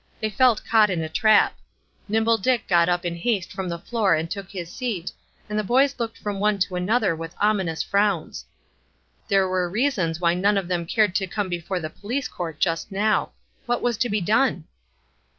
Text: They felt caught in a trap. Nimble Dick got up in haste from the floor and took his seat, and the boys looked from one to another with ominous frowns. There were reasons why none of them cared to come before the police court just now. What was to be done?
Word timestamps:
They 0.19 0.31
felt 0.31 0.65
caught 0.65 0.89
in 0.89 1.03
a 1.03 1.09
trap. 1.09 1.55
Nimble 2.09 2.39
Dick 2.39 2.67
got 2.67 2.89
up 2.89 3.05
in 3.05 3.15
haste 3.17 3.53
from 3.53 3.69
the 3.69 3.77
floor 3.77 4.15
and 4.15 4.31
took 4.31 4.49
his 4.49 4.73
seat, 4.73 5.11
and 5.47 5.59
the 5.59 5.63
boys 5.63 5.93
looked 5.99 6.17
from 6.17 6.39
one 6.39 6.57
to 6.57 6.75
another 6.75 7.15
with 7.15 7.35
ominous 7.39 7.83
frowns. 7.83 8.45
There 9.27 9.47
were 9.47 9.69
reasons 9.69 10.19
why 10.19 10.33
none 10.33 10.57
of 10.57 10.67
them 10.67 10.87
cared 10.87 11.13
to 11.17 11.27
come 11.27 11.49
before 11.49 11.79
the 11.79 11.91
police 11.91 12.27
court 12.27 12.59
just 12.59 12.91
now. 12.91 13.33
What 13.67 13.83
was 13.83 13.95
to 13.97 14.09
be 14.09 14.21
done? 14.21 14.63